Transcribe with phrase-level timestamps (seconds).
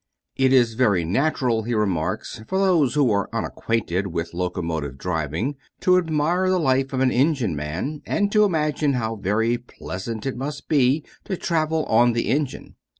[0.35, 5.99] "It is very natural," he remarks, "for those who are unacquainted with locomotive driving to
[5.99, 10.67] admire the life of an engine man, and to imagine how very pleasant it must
[10.67, 12.77] be to travel on the engine.